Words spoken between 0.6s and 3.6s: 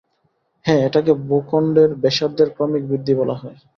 হ্যাঁ, এটাকে ভূখণ্ডের ব্যাসার্ধের ক্রমিক বৃদ্ধি বলা হয়।